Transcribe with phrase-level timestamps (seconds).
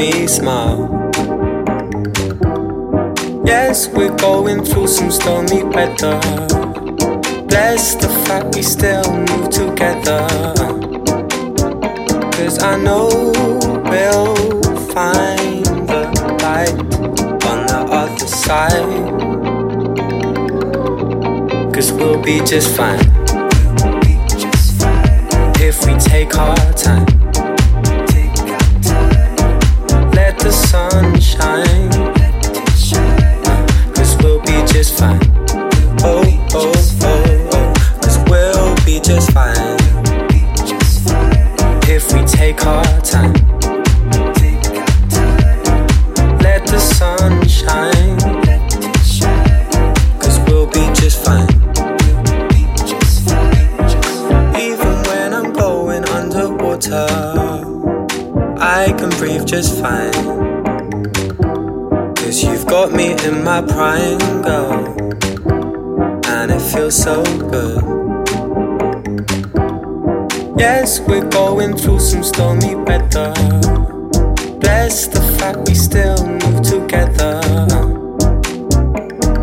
[0.00, 1.10] me smile.
[3.44, 6.18] Yes, we're going through some stormy weather.
[7.50, 10.26] Bless the fact we still move together.
[12.36, 13.08] Cause I know
[13.90, 14.36] we'll
[14.94, 16.02] find the
[16.44, 16.78] light
[17.50, 18.92] on the other side.
[21.74, 23.04] Cause we'll be just fine.
[25.68, 27.19] If we take our time
[63.62, 64.20] prime
[66.26, 67.82] and it feels so good.
[70.58, 73.34] Yes, we're going through some stormy weather.
[74.60, 77.40] Bless the fact we still move together.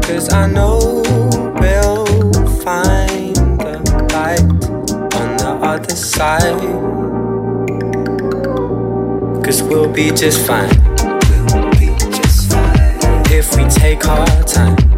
[0.01, 1.03] Cause I know
[1.59, 2.05] we'll
[2.61, 3.79] find the
[4.13, 4.41] light
[5.19, 6.61] on the other side.
[9.43, 10.96] Cause we'll be just fine
[13.99, 14.96] call time.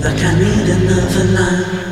[0.00, 1.87] like I need another night.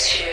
[0.00, 0.29] bless you.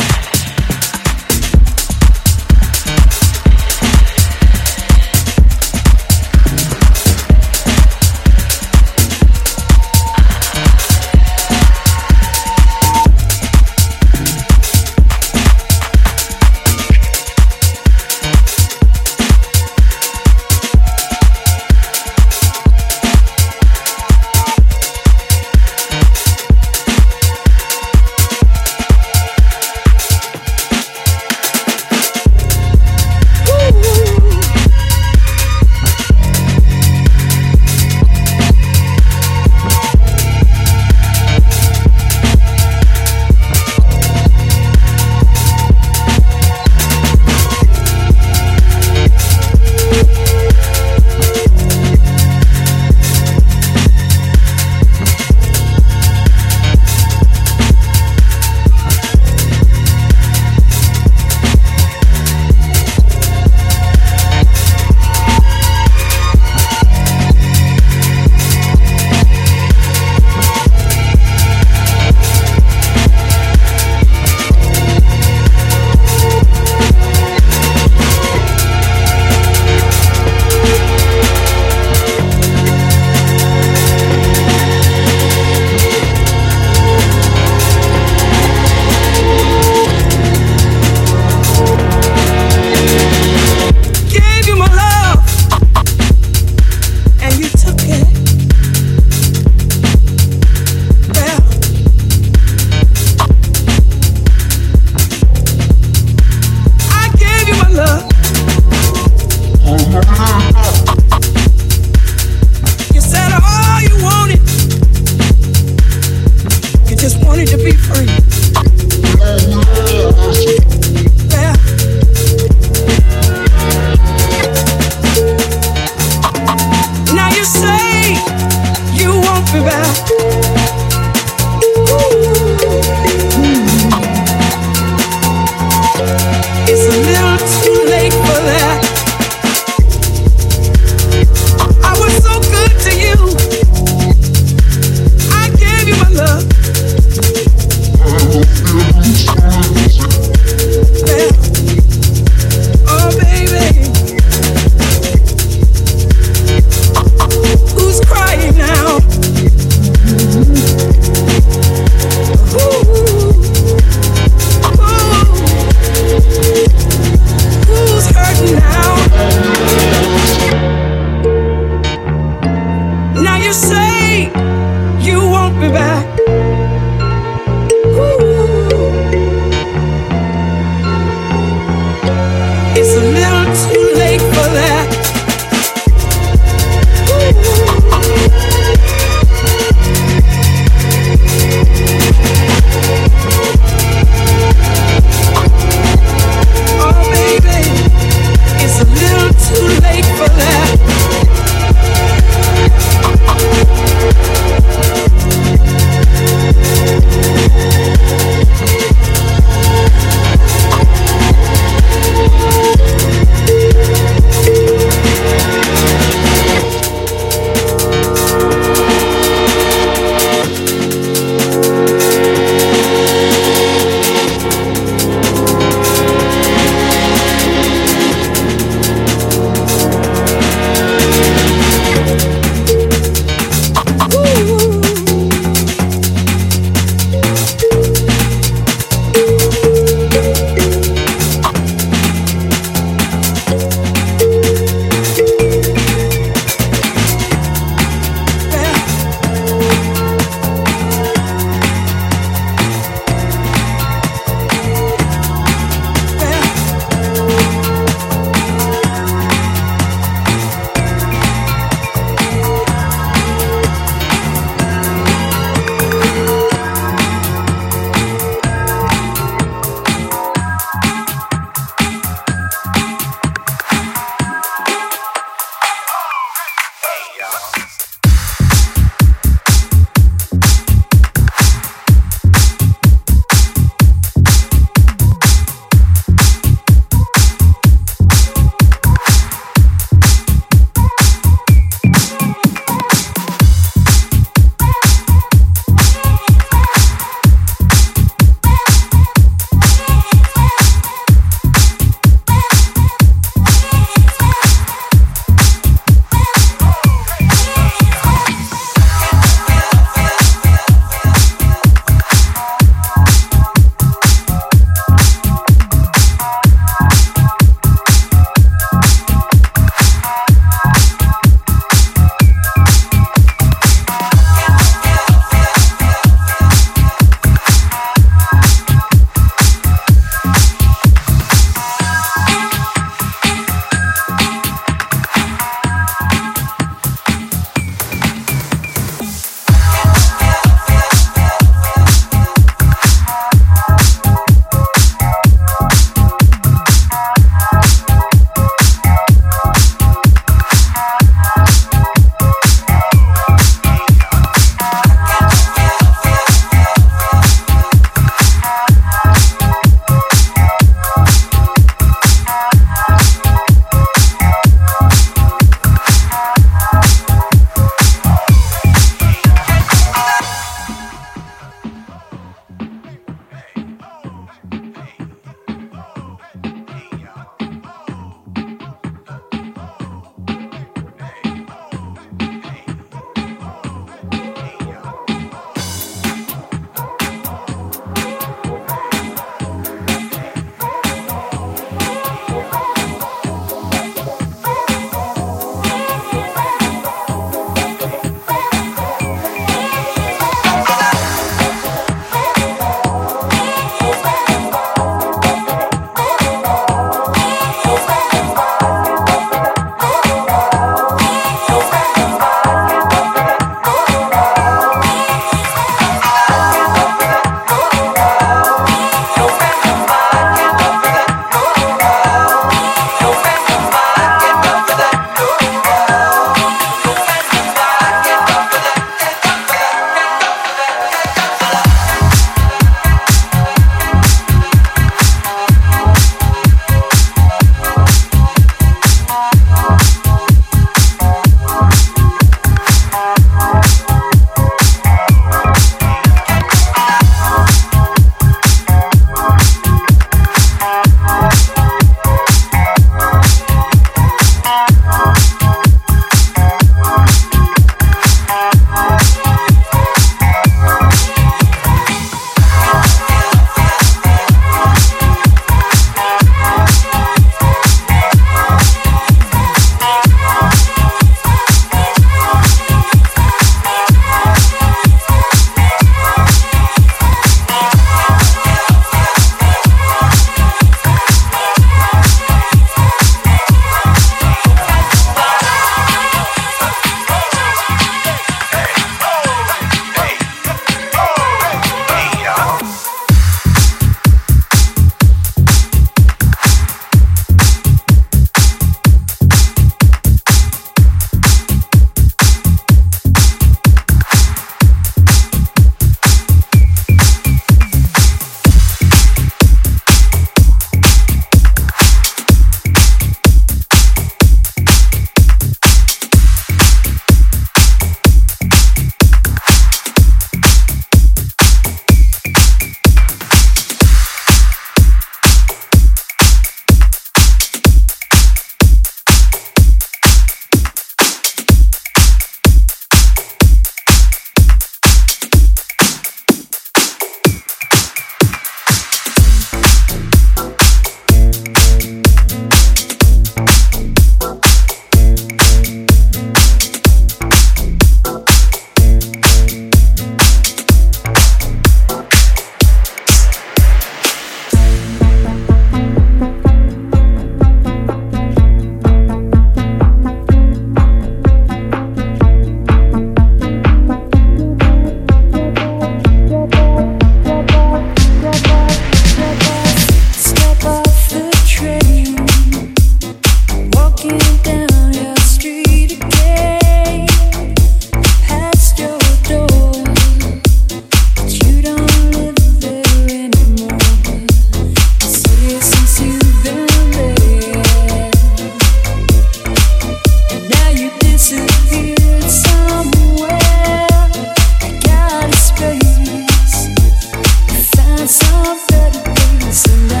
[599.51, 600.00] Miss you